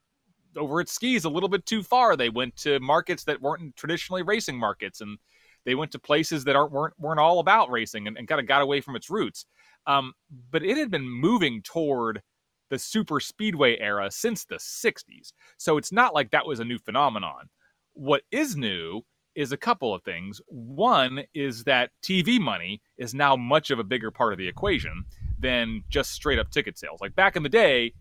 over 0.57 0.81
its 0.81 0.93
skis 0.93 1.25
a 1.25 1.31
little 1.31 1.49
bit 1.49 1.65
too 1.67 1.83
far. 1.83 2.17
They 2.17 2.29
went 2.29 2.57
to 2.59 2.79
markets 2.81 3.25
that 3.25 3.41
weren't 3.41 3.75
traditionally 3.77 4.23
racing 4.23 4.59
markets, 4.59 5.01
and 5.01 5.19
they 5.65 5.75
went 5.75 5.93
to 5.93 5.99
places 5.99 6.45
that 6.45 6.57
aren't 6.57 6.73
weren't 6.73 6.95
weren't 6.99 7.21
all 7.21 7.39
about 7.39 7.71
racing, 7.71 8.07
and, 8.07 8.19
and 8.19 8.29
kind 8.29 8.41
of 8.41 8.47
got 8.47 8.63
away 8.63 8.81
from 8.81 8.97
its 8.97 9.11
roots. 9.11 9.47
Um, 9.87 10.13
but 10.51 10.63
it 10.63 10.77
had 10.77 10.91
been 10.91 11.09
moving 11.09 11.63
toward 11.63 12.23
the 12.71 12.79
super 12.79 13.21
speedway 13.21 13.79
era 13.79 14.11
since 14.11 14.45
the 14.45 14.57
60s. 14.57 15.33
So 15.59 15.77
it's 15.77 15.93
not 15.93 16.15
like 16.15 16.31
that 16.31 16.47
was 16.47 16.61
a 16.61 16.65
new 16.65 16.79
phenomenon. 16.79 17.51
What 17.93 18.23
is 18.31 18.57
new 18.57 19.03
is 19.35 19.53
a 19.53 19.57
couple 19.57 19.95
of 19.95 20.03
things. 20.03 20.41
One 20.47 21.23
is 21.35 21.65
that 21.65 21.91
TV 22.03 22.41
money 22.41 22.81
is 22.99 23.15
now 23.15 23.37
much 23.37 23.71
of 23.71 23.79
a 23.79 23.85
bigger 23.85 24.11
part 24.11 24.33
of 24.33 24.39
the 24.39 24.47
equation 24.47 25.05
than 25.39 25.83
just 25.89 26.13
straight 26.13 26.39
up 26.39 26.51
ticket 26.51 26.79
sales. 26.79 27.01
Like 27.01 27.15
back 27.15 27.37
in 27.37 27.43
the 27.43 27.49
day, 27.49 27.93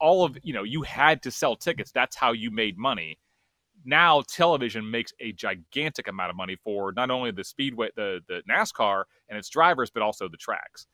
all 0.00 0.24
of, 0.24 0.36
you 0.42 0.52
know, 0.52 0.62
you 0.62 0.82
had 0.82 1.22
to 1.22 1.30
sell 1.30 1.56
tickets. 1.56 1.90
That's 1.92 2.16
how 2.16 2.32
you 2.32 2.50
made 2.50 2.78
money. 2.78 3.18
Now 3.84 4.22
television 4.28 4.90
makes 4.90 5.12
a 5.20 5.32
gigantic 5.32 6.08
amount 6.08 6.30
of 6.30 6.36
money 6.36 6.56
for 6.64 6.92
not 6.92 7.10
only 7.10 7.30
the 7.30 7.44
speedway, 7.44 7.90
the 7.96 8.20
the 8.28 8.42
NASCAR 8.50 9.04
and 9.28 9.38
its 9.38 9.48
drivers, 9.48 9.90
but 9.90 10.02
also 10.02 10.28
the 10.28 10.36
tracks. 10.36 10.86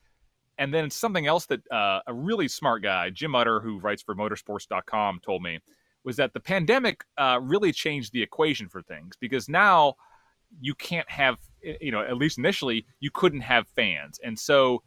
And 0.59 0.73
then 0.73 0.91
something 0.91 1.27
else 1.27 1.47
that 1.47 1.61
uh, 1.73 2.01
a 2.07 2.15
really 2.15 2.47
smart 2.47 2.83
guy, 2.83 3.11
Jim 3.11 3.35
Utter, 3.35 3.61
who 3.61 3.81
writes 3.81 4.03
for 4.03 4.15
motorsports.com, 4.15 5.21
told 5.25 5.43
me 5.43 5.59
was 6.05 6.17
that 6.17 6.33
the 6.33 6.41
pandemic 6.41 7.05
uh, 7.17 7.39
really 7.43 7.73
changed 7.73 8.13
the 8.13 8.23
equation 8.23 8.69
for 8.69 8.83
things 8.83 9.17
because 9.19 9.49
now 9.49 9.95
you 10.61 10.75
can't 10.75 11.11
have 11.11 11.39
you 11.81 11.91
know 11.91 12.03
at 12.03 12.17
least 12.17 12.39
initially 12.39 12.87
you 13.01 13.11
couldn't 13.11 13.41
have 13.41 13.67
fans. 13.69 14.21
And 14.23 14.39
so 14.39 14.83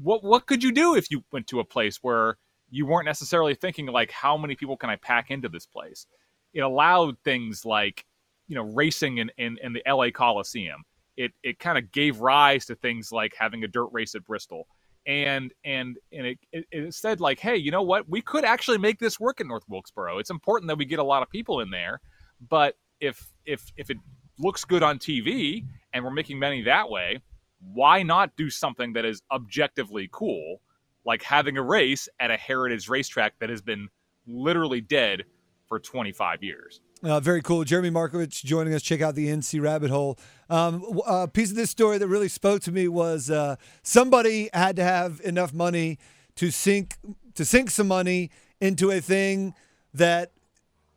what 0.00 0.22
what 0.22 0.46
could 0.46 0.62
you 0.62 0.72
do 0.72 0.94
if 0.94 1.10
you 1.10 1.24
went 1.32 1.46
to 1.48 1.60
a 1.60 1.64
place 1.64 1.98
where 2.02 2.38
you 2.70 2.86
weren't 2.86 3.06
necessarily 3.06 3.54
thinking 3.54 3.86
like 3.86 4.10
how 4.10 4.36
many 4.36 4.54
people 4.54 4.76
can 4.76 4.90
i 4.90 4.96
pack 4.96 5.30
into 5.30 5.48
this 5.48 5.66
place? 5.66 6.06
It 6.54 6.60
allowed 6.60 7.16
things 7.24 7.64
like 7.64 8.04
you 8.46 8.54
know 8.54 8.62
racing 8.62 9.18
in, 9.18 9.30
in, 9.36 9.58
in 9.62 9.72
the 9.72 9.82
la 9.86 10.10
coliseum. 10.10 10.84
It, 11.16 11.32
it 11.42 11.58
kind 11.58 11.76
of 11.76 11.90
gave 11.90 12.20
rise 12.20 12.66
to 12.66 12.76
things 12.76 13.10
like 13.10 13.34
having 13.36 13.64
a 13.64 13.68
dirt 13.68 13.88
race 13.90 14.14
at 14.14 14.24
bristol 14.24 14.68
and 15.08 15.52
and 15.64 15.96
and 16.12 16.26
it, 16.26 16.38
it, 16.52 16.64
it, 16.70 16.94
said 16.94 17.20
like 17.20 17.40
hey 17.40 17.56
you 17.56 17.72
know 17.72 17.82
what? 17.82 18.08
We 18.08 18.20
could 18.20 18.44
actually 18.44 18.78
make 18.78 19.00
this 19.00 19.18
work 19.18 19.40
in 19.40 19.48
north 19.48 19.64
wilkesboro. 19.68 20.18
It's 20.18 20.30
important 20.30 20.68
that 20.68 20.78
we 20.78 20.84
get 20.84 21.00
a 21.00 21.04
lot 21.04 21.22
of 21.24 21.30
people 21.30 21.60
in 21.60 21.70
there 21.70 22.00
but 22.40 22.76
if 23.00 23.32
if 23.44 23.72
if 23.76 23.90
it 23.90 23.96
looks 24.38 24.64
good 24.64 24.82
on 24.82 24.98
tv 24.98 25.64
and 25.92 26.04
we're 26.04 26.10
making 26.10 26.38
money 26.38 26.62
that 26.62 26.88
way 26.88 27.20
why 27.60 28.02
not 28.02 28.36
do 28.36 28.50
something 28.50 28.92
that 28.92 29.04
is 29.04 29.22
objectively 29.32 30.08
cool 30.12 30.60
like 31.04 31.22
having 31.22 31.56
a 31.56 31.62
race 31.62 32.08
at 32.20 32.30
a 32.30 32.36
heritage 32.36 32.88
racetrack 32.88 33.34
that 33.40 33.50
has 33.50 33.62
been 33.62 33.88
literally 34.26 34.80
dead 34.80 35.24
for 35.66 35.78
25 35.78 36.42
years 36.42 36.80
uh, 37.02 37.20
very 37.20 37.42
cool. 37.42 37.64
Jeremy 37.64 37.90
Markovich 37.90 38.44
joining 38.44 38.74
us. 38.74 38.82
Check 38.82 39.00
out 39.00 39.14
the 39.14 39.28
NC 39.28 39.60
Rabbit 39.62 39.90
Hole. 39.90 40.18
Um, 40.50 41.00
a 41.06 41.28
piece 41.28 41.50
of 41.50 41.56
this 41.56 41.70
story 41.70 41.98
that 41.98 42.08
really 42.08 42.28
spoke 42.28 42.62
to 42.62 42.72
me 42.72 42.88
was 42.88 43.30
uh, 43.30 43.56
somebody 43.82 44.50
had 44.52 44.76
to 44.76 44.84
have 44.84 45.20
enough 45.24 45.52
money 45.52 45.98
to 46.36 46.50
sink 46.50 46.96
to 47.34 47.44
sink 47.44 47.70
some 47.70 47.88
money 47.88 48.30
into 48.60 48.90
a 48.90 49.00
thing 49.00 49.54
that 49.94 50.32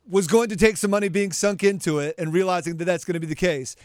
was 0.08 0.26
going 0.26 0.48
to 0.48 0.56
take 0.56 0.76
some 0.76 0.90
money 0.90 1.08
being 1.08 1.30
sunk 1.30 1.62
into 1.62 1.98
it 1.98 2.16
and 2.18 2.32
realizing 2.32 2.76
that 2.78 2.84
that's 2.84 3.04
going 3.04 3.14
to 3.14 3.20
be 3.20 3.26
the 3.26 3.34
case. 3.34 3.76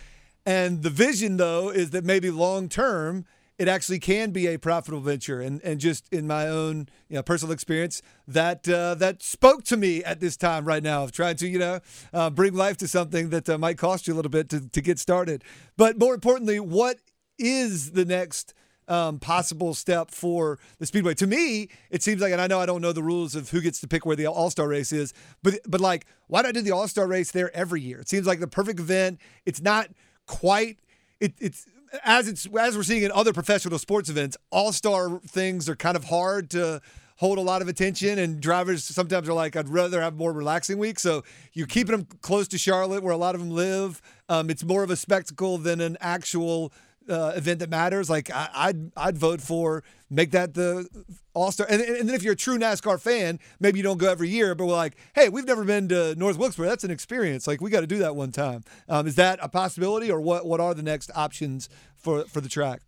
And 0.46 0.82
the 0.82 0.90
vision, 0.90 1.38
though, 1.38 1.70
is 1.70 1.92
that 1.92 2.04
maybe 2.04 2.32
long 2.32 2.70
term 2.70 3.26
it 3.58 3.68
actually 3.68 4.00
can 4.00 4.32
be 4.32 4.48
a 4.48 4.58
profitable 4.58 5.02
venture. 5.02 5.42
And 5.42 5.62
and 5.64 5.80
just 5.80 6.12
in 6.14 6.28
my 6.28 6.48
own 6.48 6.88
you 7.10 7.16
know, 7.16 7.24
personal 7.24 7.54
experience, 7.54 8.02
that 8.28 8.68
uh, 8.70 8.96
that 8.96 9.24
spoke 9.24 9.64
to 9.66 9.78
me 9.78 10.04
at 10.04 10.20
this 10.20 10.38
time 10.38 10.66
right 10.66 10.84
now 10.84 11.04
of 11.04 11.12
trying 11.12 11.36
to 11.38 11.48
you 11.48 11.60
know 11.60 11.80
uh, 12.14 12.30
bring 12.30 12.54
life 12.54 12.78
to 12.78 12.88
something 12.88 13.30
that 13.30 13.50
uh, 13.50 13.58
might 13.58 13.78
cost 13.78 14.08
you 14.08 14.14
a 14.14 14.16
little 14.16 14.32
bit 14.32 14.50
to 14.50 14.70
to 14.70 14.82
get 14.82 15.00
started. 15.00 15.44
But 15.76 15.98
more 15.98 16.14
importantly, 16.14 16.60
what 16.60 16.98
is 17.38 17.92
the 17.92 18.06
next? 18.06 18.54
Um, 18.90 19.20
possible 19.20 19.74
step 19.74 20.12
for 20.12 20.60
the 20.80 20.86
speedway. 20.86 21.14
To 21.16 21.28
me, 21.28 21.68
it 21.90 22.04
seems 22.04 22.22
like, 22.22 22.32
and 22.32 22.40
I 22.40 22.48
know 22.48 22.62
I 22.62 22.66
don't 22.66 22.82
know 22.82 22.94
the 22.94 23.04
rules 23.04 23.36
of 23.36 23.50
who 23.50 23.60
gets 23.60 23.82
to 23.82 23.88
pick 23.90 24.06
where 24.06 24.16
the 24.16 24.28
All 24.28 24.50
Star 24.50 24.66
race 24.66 24.94
is, 24.94 25.14
but 25.44 25.56
but 25.68 25.82
like, 25.82 26.06
why 26.28 26.42
not 26.42 26.54
do 26.54 26.62
the 26.62 26.72
All 26.72 26.88
Star 26.88 27.06
race 27.06 27.32
there 27.32 27.54
every 27.54 27.82
year? 27.82 28.00
It 28.00 28.08
seems 28.08 28.26
like 28.26 28.40
the 28.40 28.48
perfect 28.48 28.80
event. 28.80 29.20
It's 29.46 29.62
not 29.62 29.90
quite. 30.26 30.80
It, 31.20 31.34
it's 31.42 31.66
as 32.04 32.28
it's 32.28 32.48
as 32.60 32.76
we're 32.76 32.84
seeing 32.84 33.04
in 33.04 33.12
other 33.12 33.34
professional 33.34 33.80
sports 33.80 34.10
events, 34.10 34.38
all 34.52 34.72
star 34.72 35.20
things 35.28 35.70
are 35.70 35.76
kind 35.76 35.96
of 35.96 36.06
hard 36.06 36.50
to 36.52 36.82
hold 37.18 37.40
a 37.40 37.42
lot 37.42 37.64
of 37.64 37.68
attention, 37.68 38.20
and 38.20 38.40
drivers 38.40 38.84
sometimes 38.84 39.28
are 39.28 39.34
like, 39.34 39.56
I'd 39.56 39.70
rather 39.70 40.02
have 40.02 40.16
more 40.16 40.32
relaxing 40.32 40.78
weeks. 40.78 41.02
So 41.02 41.24
you're 41.54 41.66
keeping 41.68 41.98
them 41.98 42.08
close 42.22 42.48
to 42.50 42.58
Charlotte, 42.60 43.02
where 43.04 43.14
a 43.14 43.18
lot 43.18 43.34
of 43.34 43.42
them 43.42 43.50
live. 43.50 44.02
Um, 44.30 44.50
it's 44.50 44.64
more 44.64 44.84
of 44.84 44.92
a 44.92 44.96
spectacle 44.96 45.58
than 45.58 45.82
an 45.82 45.98
actual 46.00 46.72
uh, 47.10 47.34
event 47.36 47.60
that 47.60 47.70
matters, 47.70 48.10
like 48.10 48.32
I, 48.32 48.50
I'd 48.54 48.92
I'd 48.98 49.18
vote 49.18 49.42
for 49.42 49.84
make 50.10 50.32
that 50.32 50.54
the 50.54 50.88
All 51.34 51.52
Star. 51.52 51.68
And, 51.70 51.82
and 51.82 52.08
then 52.08 52.16
if 52.16 52.24
you're 52.24 52.34
a 52.34 52.38
true 52.38 52.58
NASCAR 52.58 53.00
fan, 53.00 53.40
maybe 53.60 53.80
you 53.80 53.84
don't 53.84 53.98
go 53.98 54.10
every 54.10 54.30
year, 54.30 54.56
but 54.56 54.66
we're 54.66 54.76
like, 54.76 54.96
hey, 55.16 55.30
we've 55.30 55.46
never 55.46 55.64
been 55.64 55.88
to 55.90 56.16
North 56.16 56.38
Wilkesboro. 56.38 56.68
That's 56.68 56.84
an 56.84 56.92
experience. 56.92 57.48
Like 57.48 57.62
we 57.62 57.70
got 57.70 57.82
to 57.82 57.88
do 57.88 58.00
that 58.00 58.16
one 58.16 58.32
time. 58.32 58.64
Um, 58.90 59.08
is 59.08 59.16
that 59.16 59.40
a 59.42 59.50
possibility, 59.50 60.12
or 60.12 60.20
what? 60.22 60.46
What 60.46 60.60
are 60.60 60.74
the 60.74 60.84
next 60.84 61.12
options 61.16 61.70
for 61.96 62.24
for 62.26 62.42
the 62.42 62.50
track? 62.50 62.82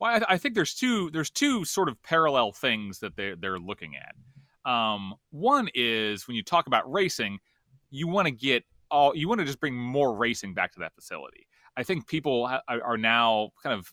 Well, 0.00 0.22
I, 0.28 0.34
I 0.34 0.38
think 0.38 0.54
there's 0.54 0.74
two 0.74 1.10
there's 1.10 1.30
two 1.30 1.64
sort 1.64 1.88
of 1.88 2.02
parallel 2.02 2.52
things 2.52 2.98
that 3.00 3.16
they 3.16 3.34
they're 3.38 3.58
looking 3.58 3.94
at. 3.96 4.14
Um, 4.70 5.14
one 5.30 5.68
is 5.74 6.26
when 6.26 6.36
you 6.36 6.42
talk 6.42 6.66
about 6.66 6.90
racing, 6.90 7.38
you 7.90 8.08
want 8.08 8.26
to 8.26 8.32
get 8.32 8.64
all 8.90 9.14
you 9.14 9.28
want 9.28 9.40
to 9.40 9.44
just 9.44 9.60
bring 9.60 9.74
more 9.74 10.14
racing 10.14 10.54
back 10.54 10.72
to 10.72 10.80
that 10.80 10.94
facility. 10.94 11.46
I 11.76 11.82
think 11.82 12.06
people 12.06 12.46
ha- 12.46 12.62
are 12.68 12.96
now 12.96 13.50
kind 13.62 13.78
of 13.78 13.92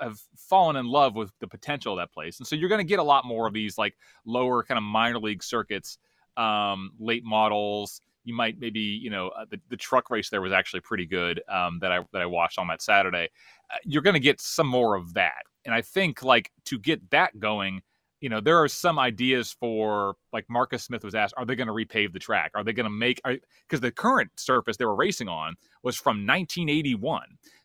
have 0.00 0.18
fallen 0.36 0.76
in 0.76 0.86
love 0.86 1.14
with 1.14 1.30
the 1.40 1.46
potential 1.46 1.92
of 1.92 1.98
that 1.98 2.12
place, 2.12 2.38
and 2.38 2.46
so 2.46 2.56
you're 2.56 2.68
going 2.68 2.80
to 2.80 2.88
get 2.88 2.98
a 2.98 3.02
lot 3.02 3.24
more 3.24 3.46
of 3.46 3.52
these 3.52 3.78
like 3.78 3.96
lower 4.24 4.62
kind 4.62 4.78
of 4.78 4.84
minor 4.84 5.18
league 5.18 5.42
circuits, 5.42 5.98
um, 6.36 6.92
late 6.98 7.24
models. 7.24 8.00
You 8.24 8.34
might 8.34 8.58
maybe 8.58 8.80
you 8.80 9.10
know 9.10 9.28
uh, 9.28 9.44
the, 9.50 9.60
the 9.68 9.76
truck 9.76 10.10
race 10.10 10.30
there 10.30 10.42
was 10.42 10.52
actually 10.52 10.80
pretty 10.80 11.06
good 11.06 11.42
um, 11.48 11.78
that 11.80 11.92
I 11.92 12.00
that 12.12 12.22
I 12.22 12.26
watched 12.26 12.58
on 12.58 12.68
that 12.68 12.82
Saturday. 12.82 13.28
Uh, 13.70 13.76
you're 13.84 14.02
going 14.02 14.14
to 14.14 14.20
get 14.20 14.40
some 14.40 14.66
more 14.66 14.94
of 14.94 15.14
that, 15.14 15.42
and 15.64 15.74
I 15.74 15.82
think 15.82 16.22
like 16.22 16.50
to 16.66 16.78
get 16.78 17.10
that 17.10 17.38
going, 17.38 17.82
you 18.20 18.28
know, 18.28 18.40
there 18.40 18.58
are 18.58 18.68
some 18.68 18.98
ideas 18.98 19.52
for 19.52 20.16
like 20.32 20.44
Marcus 20.48 20.84
Smith 20.84 21.04
was 21.04 21.14
asked, 21.14 21.34
are 21.36 21.44
they 21.44 21.54
going 21.54 21.68
to 21.68 21.72
repave 21.72 22.12
the 22.12 22.18
track? 22.18 22.50
Are 22.54 22.64
they 22.64 22.72
going 22.72 22.84
to 22.84 22.90
make 22.90 23.20
because 23.24 23.80
the 23.80 23.92
current 23.92 24.30
surface 24.36 24.76
they 24.76 24.84
were 24.84 24.96
racing 24.96 25.28
on 25.28 25.54
was 25.82 25.96
from 25.96 26.26
1981. 26.26 27.22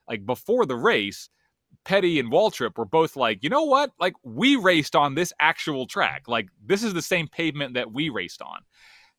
Like 0.07 0.25
before 0.25 0.65
the 0.65 0.75
race, 0.75 1.29
Petty 1.86 2.19
and 2.19 2.31
Waltrip 2.31 2.77
were 2.77 2.86
both 2.86 3.15
like, 3.15 3.43
you 3.43 3.50
know 3.50 3.63
what? 3.63 3.91
Like 4.00 4.13
we 4.24 4.55
raced 4.55 4.95
on 4.95 5.15
this 5.15 5.33
actual 5.39 5.88
track. 5.88 6.24
Like 6.27 6.50
this 6.63 6.83
is 6.83 6.93
the 6.93 7.01
same 7.01 7.27
pavement 7.27 7.74
that 7.74 7.91
we 7.91 8.10
raced 8.10 8.41
on. 8.41 8.60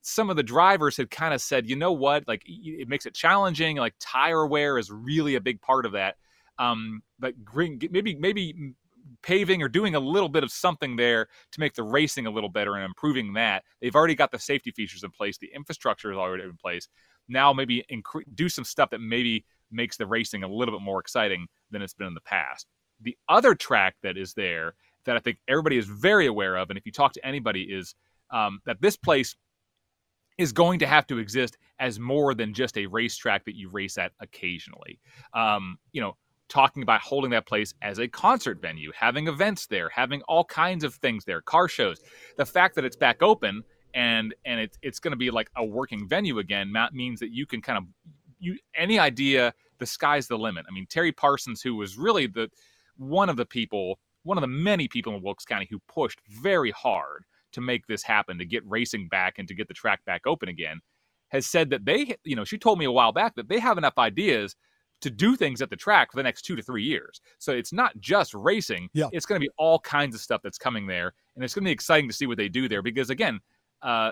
Some 0.02 0.30
of 0.30 0.36
the 0.36 0.42
drivers 0.42 0.96
had 0.96 1.10
kind 1.10 1.34
of 1.34 1.40
said, 1.40 1.68
you 1.68 1.76
know 1.76 1.92
what? 1.92 2.28
Like 2.28 2.42
it 2.46 2.88
makes 2.88 3.06
it 3.06 3.14
challenging. 3.14 3.76
Like 3.76 3.94
tire 3.98 4.46
wear 4.46 4.78
is 4.78 4.90
really 4.90 5.34
a 5.34 5.40
big 5.40 5.60
part 5.60 5.86
of 5.86 5.92
that. 5.92 6.16
Um, 6.58 7.02
but 7.18 7.44
green, 7.44 7.80
maybe 7.90 8.14
maybe 8.14 8.74
paving 9.24 9.62
or 9.62 9.68
doing 9.68 9.94
a 9.94 10.00
little 10.00 10.28
bit 10.28 10.44
of 10.44 10.52
something 10.52 10.96
there 10.96 11.26
to 11.52 11.60
make 11.60 11.74
the 11.74 11.82
racing 11.82 12.26
a 12.26 12.30
little 12.30 12.48
better 12.48 12.74
and 12.74 12.84
improving 12.84 13.32
that. 13.32 13.64
They've 13.80 13.94
already 13.94 14.14
got 14.14 14.30
the 14.30 14.38
safety 14.38 14.70
features 14.70 15.02
in 15.02 15.10
place, 15.10 15.38
the 15.38 15.50
infrastructure 15.54 16.12
is 16.12 16.18
already 16.18 16.44
in 16.44 16.56
place. 16.56 16.88
Now 17.28 17.52
maybe 17.52 17.84
incre- 17.90 18.24
do 18.34 18.48
some 18.48 18.64
stuff 18.64 18.90
that 18.90 19.00
maybe 19.00 19.44
makes 19.70 19.96
the 19.96 20.06
racing 20.06 20.42
a 20.42 20.48
little 20.48 20.78
bit 20.78 20.84
more 20.84 21.00
exciting 21.00 21.46
than 21.70 21.82
it's 21.82 21.94
been 21.94 22.06
in 22.06 22.14
the 22.14 22.20
past. 22.20 22.66
The 23.00 23.16
other 23.28 23.54
track 23.54 23.96
that 24.02 24.16
is 24.16 24.34
there 24.34 24.74
that 25.06 25.16
I 25.16 25.20
think 25.20 25.38
everybody 25.48 25.78
is 25.78 25.86
very 25.86 26.26
aware 26.26 26.56
of, 26.56 26.70
and 26.70 26.78
if 26.78 26.86
you 26.86 26.92
talk 26.92 27.12
to 27.14 27.26
anybody, 27.26 27.62
is 27.62 27.94
um, 28.30 28.60
that 28.66 28.80
this 28.80 28.96
place 28.96 29.36
is 30.38 30.52
going 30.52 30.78
to 30.80 30.86
have 30.86 31.06
to 31.06 31.18
exist 31.18 31.56
as 31.78 31.98
more 31.98 32.34
than 32.34 32.52
just 32.52 32.76
a 32.76 32.86
racetrack 32.86 33.44
that 33.44 33.54
you 33.54 33.68
race 33.68 33.98
at 33.98 34.12
occasionally. 34.20 35.00
Um, 35.32 35.78
you 35.92 36.00
know, 36.00 36.16
talking 36.48 36.82
about 36.82 37.00
holding 37.00 37.30
that 37.30 37.46
place 37.46 37.72
as 37.82 37.98
a 37.98 38.08
concert 38.08 38.60
venue, 38.60 38.92
having 38.94 39.28
events 39.28 39.66
there, 39.66 39.88
having 39.88 40.22
all 40.22 40.44
kinds 40.44 40.84
of 40.84 40.94
things 40.96 41.24
there, 41.24 41.40
car 41.40 41.68
shows. 41.68 42.00
The 42.36 42.46
fact 42.46 42.74
that 42.74 42.84
it's 42.84 42.96
back 42.96 43.22
open 43.22 43.62
and 43.94 44.34
and 44.44 44.60
it's 44.60 44.76
it's 44.82 44.98
going 44.98 45.12
to 45.12 45.16
be 45.16 45.30
like 45.30 45.50
a 45.56 45.64
working 45.64 46.08
venue 46.08 46.38
again 46.38 46.72
means 46.92 47.20
that 47.20 47.30
you 47.30 47.46
can 47.46 47.62
kind 47.62 47.78
of 47.78 47.84
you 48.38 48.58
any 48.76 48.98
idea 48.98 49.54
the 49.78 49.86
sky's 49.86 50.28
the 50.28 50.38
limit. 50.38 50.66
I 50.68 50.72
mean, 50.72 50.86
Terri 50.86 51.16
Parsons, 51.16 51.62
who 51.62 51.76
was 51.76 51.96
really 51.96 52.26
the 52.26 52.48
one 52.96 53.28
of 53.28 53.36
the 53.36 53.46
people, 53.46 53.98
one 54.22 54.36
of 54.36 54.42
the 54.42 54.48
many 54.48 54.88
people 54.88 55.14
in 55.14 55.22
Wilkes 55.22 55.44
County 55.44 55.66
who 55.70 55.80
pushed 55.88 56.20
very 56.42 56.70
hard 56.70 57.24
to 57.52 57.60
make 57.60 57.86
this 57.86 58.02
happen, 58.02 58.38
to 58.38 58.44
get 58.44 58.62
racing 58.66 59.08
back 59.08 59.38
and 59.38 59.48
to 59.48 59.54
get 59.54 59.68
the 59.68 59.74
track 59.74 60.04
back 60.04 60.22
open 60.26 60.48
again, 60.48 60.80
has 61.28 61.46
said 61.46 61.70
that 61.70 61.84
they, 61.84 62.16
you 62.24 62.36
know, 62.36 62.44
she 62.44 62.58
told 62.58 62.78
me 62.78 62.84
a 62.84 62.92
while 62.92 63.12
back 63.12 63.34
that 63.36 63.48
they 63.48 63.58
have 63.58 63.78
enough 63.78 63.94
ideas 63.98 64.56
to 65.04 65.10
do 65.10 65.36
things 65.36 65.62
at 65.62 65.70
the 65.70 65.76
track 65.76 66.10
for 66.10 66.16
the 66.16 66.22
next 66.22 66.42
two 66.42 66.56
to 66.56 66.62
three 66.62 66.82
years. 66.82 67.20
So 67.38 67.52
it's 67.52 67.72
not 67.72 67.98
just 68.00 68.34
racing. 68.34 68.88
Yeah. 68.94 69.08
It's 69.12 69.26
going 69.26 69.40
to 69.40 69.44
be 69.44 69.50
all 69.58 69.78
kinds 69.78 70.14
of 70.14 70.20
stuff 70.20 70.40
that's 70.42 70.58
coming 70.58 70.86
there. 70.86 71.14
And 71.36 71.44
it's 71.44 71.54
going 71.54 71.64
to 71.64 71.68
be 71.68 71.72
exciting 71.72 72.08
to 72.08 72.14
see 72.14 72.26
what 72.26 72.38
they 72.38 72.48
do 72.48 72.68
there 72.68 72.82
because, 72.82 73.10
again, 73.10 73.40
uh, 73.82 74.10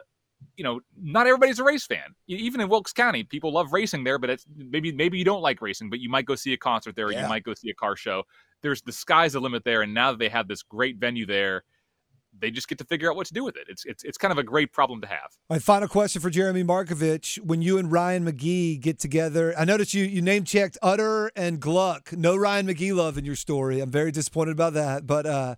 you 0.57 0.65
know, 0.65 0.81
not 1.01 1.27
everybody's 1.27 1.59
a 1.59 1.65
race 1.65 1.87
fan. 1.87 2.15
Even 2.27 2.61
in 2.61 2.69
Wilkes 2.69 2.93
County, 2.93 3.25
people 3.25 3.53
love 3.53 3.73
racing 3.73 4.05
there, 4.05 4.19
but 4.19 4.29
it's 4.29 4.45
maybe 4.55 4.93
maybe 4.93 5.17
you 5.17 5.25
don't 5.25 5.41
like 5.41 5.63
racing, 5.63 5.89
but 5.89 6.01
you 6.01 6.09
might 6.09 6.27
go 6.27 6.35
see 6.35 6.53
a 6.53 6.59
concert 6.59 6.97
there, 6.97 7.07
or 7.07 7.13
yeah. 7.13 7.23
you 7.23 7.29
might 7.29 7.45
go 7.45 7.55
see 7.55 7.71
a 7.71 7.75
car 7.75 7.97
show. 7.97 8.25
There's 8.61 8.83
the 8.83 8.93
sky's 8.93 9.33
the 9.33 9.41
limit 9.41 9.65
there, 9.65 9.83
and 9.83 9.95
now 9.95 10.11
that 10.11 10.19
they 10.19 10.29
have 10.29 10.49
this 10.49 10.63
great 10.63 10.97
venue 10.99 11.27
there, 11.27 11.65
they 12.39 12.51
just 12.51 12.69
get 12.69 12.79
to 12.79 12.85
figure 12.85 13.11
out 13.11 13.17
what 13.17 13.27
to 13.27 13.35
do 13.35 13.45
with 13.45 13.57
it. 13.57 13.67
It's 13.69 13.85
it's 13.85 14.03
it's 14.05 14.19
kind 14.19 14.33
of 14.33 14.39
a 14.39 14.43
great 14.43 14.73
problem 14.73 15.01
to 15.03 15.07
have. 15.07 15.37
My 15.51 15.59
final 15.59 15.89
question 15.89 16.23
for 16.23 16.31
Jeremy 16.31 16.65
Markovich: 16.65 17.39
When 17.41 17.63
you 17.63 17.79
and 17.79 17.91
Ryan 17.91 18.25
McGee 18.25 18.81
get 18.81 18.99
together, 18.99 19.55
I 19.59 19.65
noticed 19.65 19.95
you 19.95 20.05
you 20.05 20.23
name 20.23 20.45
checked 20.45 20.79
Utter 20.83 21.31
and 21.37 21.61
Gluck. 21.61 22.13
No 22.13 22.37
Ryan 22.37 22.67
McGee 22.67 22.95
love 22.95 23.19
in 23.19 23.25
your 23.25 23.37
story. 23.37 23.81
I'm 23.81 23.91
very 23.91 24.13
disappointed 24.13 24.53
about 24.53 24.75
that, 24.75 25.07
but. 25.07 25.27
uh 25.27 25.55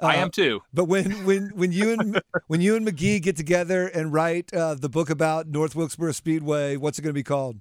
uh, 0.00 0.06
I 0.06 0.16
am 0.16 0.32
too. 0.32 0.60
But 0.72 0.86
when 0.86 1.24
when 1.24 1.50
when 1.54 1.70
you 1.70 1.92
and 1.92 2.20
when 2.48 2.60
you 2.60 2.74
and 2.74 2.86
McGee 2.86 3.22
get 3.22 3.36
together 3.36 3.86
and 3.86 4.12
write 4.12 4.52
uh, 4.52 4.74
the 4.74 4.88
book 4.88 5.08
about 5.08 5.46
North 5.46 5.76
Wilkesboro 5.76 6.10
Speedway, 6.12 6.76
what's 6.76 6.98
it 6.98 7.02
going 7.02 7.10
to 7.10 7.18
be 7.18 7.22
called? 7.22 7.60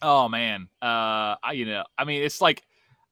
Oh 0.00 0.28
man, 0.28 0.68
uh, 0.80 1.36
I 1.42 1.52
you 1.52 1.66
know, 1.66 1.84
I 1.98 2.04
mean, 2.04 2.22
it's 2.22 2.40
like 2.40 2.62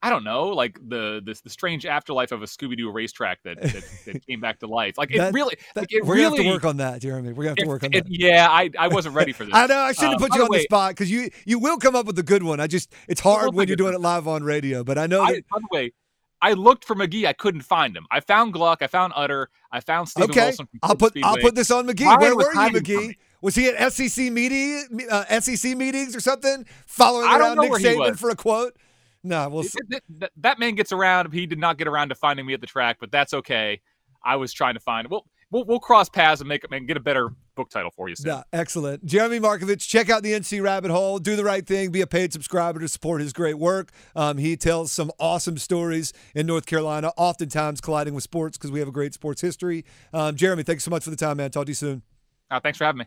I 0.05 0.11
don't 0.11 0.25
know, 0.25 0.49
like 0.49 0.79
the 0.81 1.23
the, 1.25 1.41
the 1.45 1.51
strange 1.51 1.87
afterlife 1.87 2.33
of 2.33 2.43
a 2.43 2.47
Scooby 2.47 2.77
Doo 2.77 2.91
racetrack 2.91 3.41
that, 3.45 3.61
that, 3.61 3.85
that, 4.07 4.27
came 4.27 4.41
back 4.41 4.59
to 4.59 4.67
life. 4.67 4.99
Like 4.99 5.13
it 5.13 5.33
really, 5.33 5.57
that, 5.75 5.83
like 5.83 5.93
it 5.93 6.05
we're 6.05 6.17
really, 6.17 6.39
gonna 6.39 6.43
have 6.43 6.45
to 6.45 6.51
work 6.51 6.65
on 6.65 6.77
that, 6.79 7.01
Jeremy. 7.01 7.33
We're 7.33 7.45
gonna 7.45 7.51
have 7.51 7.57
to 7.59 7.69
work 7.69 7.85
on 7.85 7.95
it, 7.95 8.05
that. 8.05 8.13
Yeah, 8.13 8.49
I, 8.51 8.69
I 8.77 8.89
wasn't 8.89 9.15
ready 9.15 9.33
for 9.33 9.45
this. 9.47 9.55
I 9.55 9.67
know 9.67 9.79
I 9.79 9.93
shouldn't 9.93 10.15
have 10.15 10.23
uh, 10.23 10.27
put 10.27 10.35
you 10.35 10.43
on 10.43 10.47
the, 10.47 10.51
way, 10.51 10.59
the 10.59 10.65
spot 10.65 10.91
because 10.91 11.09
you 11.09 11.31
you 11.45 11.61
will 11.61 11.79
come 11.79 11.95
up 11.95 12.07
with 12.07 12.19
a 12.19 12.25
good 12.25 12.43
one. 12.43 12.59
I 12.59 12.67
just 12.67 12.93
it's 13.07 13.21
hard 13.21 13.55
when 13.55 13.69
you're 13.69 13.77
doing 13.77 13.95
it 13.95 14.01
live 14.01 14.27
on 14.27 14.43
radio. 14.43 14.83
But 14.83 14.99
I 14.99 15.07
know. 15.07 15.25
That, 15.25 15.37
I, 15.37 15.43
by 15.49 15.59
the 15.61 15.69
way, 15.71 15.93
I 16.41 16.55
looked 16.55 16.85
for 16.85 16.97
McGee. 16.97 17.25
I 17.25 17.33
couldn't 17.33 17.63
find 17.63 17.97
him. 17.97 18.07
I 18.11 18.19
found 18.19 18.55
Gluck. 18.55 18.83
I 18.83 18.89
found 18.89 19.13
Utter. 19.15 19.51
I 19.71 19.79
found 19.79 20.09
Stephen 20.09 20.31
okay. 20.31 20.47
Wilson. 20.47 20.69
I'll 20.83 20.97
put 20.97 21.13
Speedway. 21.13 21.29
I'll 21.29 21.37
put 21.37 21.55
this 21.55 21.71
on 21.71 21.87
McGee. 21.87 22.07
Ryan 22.07 22.21
Where 22.21 22.35
was 22.35 22.47
were 22.47 22.67
you, 22.67 22.71
McGee? 22.73 23.17
Was 23.41 23.55
he 23.55 23.69
at 23.69 23.93
SEC 23.93 24.33
meeting 24.33 25.07
uh, 25.09 25.41
SEC 25.41 25.77
meetings 25.77 26.17
or 26.17 26.21
something? 26.21 26.67
Following 26.87 27.29
I 27.29 27.39
around 27.39 27.59
Nick 27.59 27.73
Saban 27.73 28.19
for 28.19 28.31
a 28.31 28.37
quote? 28.37 28.77
No, 29.25 29.49
we'll 29.49 29.63
see. 29.63 29.79
that, 30.19 30.33
that 30.37 30.59
man 30.59 30.75
gets 30.75 30.93
around. 30.93 31.33
He 31.33 31.47
did 31.47 31.59
not 31.59 31.79
get 31.79 31.87
around 31.87 32.09
to 32.09 32.15
finding 32.15 32.45
me 32.47 32.55
at 32.55 32.61
the 32.61 32.67
track, 32.67 32.97
but 33.01 33.11
that's 33.13 33.33
okay. 33.35 33.81
I 34.25 34.37
was 34.37 34.53
trying 34.53 34.75
to 34.75 34.81
find. 34.81 35.09
We'll 35.09 35.25
we'll, 35.53 35.65
we'll 35.65 35.81
cross 35.81 36.09
paths 36.09 36.41
and 36.41 36.49
make 36.49 36.65
and 36.71 36.89
get 36.89 36.97
a 36.97 37.01
better 37.01 37.31
book 37.55 37.71
title 37.71 37.91
for 37.95 38.09
you 38.09 38.17
soon. 38.17 38.29
Yeah, 38.33 38.43
excellent. 38.53 39.05
Jeremy 39.05 39.39
Markovich, 39.39 39.87
check 39.87 40.11
out 40.11 40.23
the 40.23 40.33
NC 40.33 40.63
Rabbit 40.63 40.91
Hole. 40.91 41.19
Do 41.19 41.37
the 41.37 41.45
right 41.45 41.65
thing. 41.65 41.91
Be 41.93 42.01
a 42.01 42.07
paid 42.07 42.33
subscriber 42.33 42.81
to 42.81 42.89
support 42.89 43.21
his 43.21 43.33
great 43.33 43.59
work. 43.59 43.91
Um, 44.17 44.39
he 44.39 44.57
tells 44.57 44.91
some 44.91 45.13
awesome 45.21 45.59
stories 45.59 46.13
in 46.35 46.47
North 46.47 46.67
Carolina, 46.67 47.13
oftentimes 47.17 47.81
colliding 47.81 48.15
with 48.15 48.25
sports 48.25 48.59
because 48.59 48.73
we 48.73 48.81
have 48.81 48.89
a 48.89 48.93
great 48.93 49.15
sports 49.15 49.41
history. 49.41 49.85
Um, 50.13 50.35
Jeremy, 50.35 50.63
thanks 50.63 50.85
so 50.85 50.91
much 50.91 51.05
for 51.05 51.11
the 51.11 51.17
time, 51.17 51.37
man. 51.37 51.51
Talk 51.51 51.67
to 51.67 51.71
you 51.71 51.75
soon. 51.77 52.03
Uh, 52.51 52.61
thanks 52.61 52.79
for 52.79 52.85
having 52.85 53.01
me. 53.01 53.07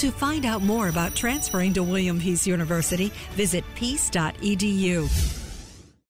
To 0.00 0.10
find 0.10 0.46
out 0.46 0.62
more 0.62 0.88
about 0.88 1.14
transferring 1.14 1.74
to 1.74 1.82
William 1.82 2.18
Peace 2.18 2.46
University, 2.46 3.12
visit 3.32 3.64
peace.edu. 3.74 5.39